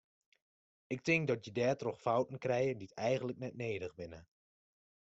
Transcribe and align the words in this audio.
Ik 0.95 1.01
tink 1.07 1.23
dat 1.29 1.41
je 1.45 1.51
dêrtroch 1.59 2.03
fouten 2.05 2.37
krije 2.43 2.73
dy 2.81 2.87
eigenlik 3.07 3.39
net 3.41 3.55
nedich 3.61 3.93
binne. 3.99 4.21